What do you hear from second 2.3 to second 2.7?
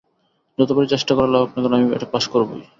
করবই।